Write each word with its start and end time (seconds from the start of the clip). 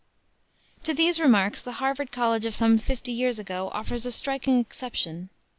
To 0.85 0.95
these 0.95 1.19
remarks 1.19 1.61
the 1.61 1.73
Harvard 1.73 2.11
College 2.11 2.47
of 2.47 2.55
some 2.55 2.79
fifty 2.79 3.11
years 3.11 3.37
ago 3.37 3.69
offers 3.71 4.03
a 4.03 4.11
striking 4.11 4.57
exception. 4.59 5.29